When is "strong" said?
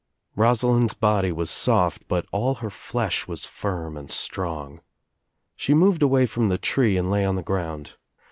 4.09-4.81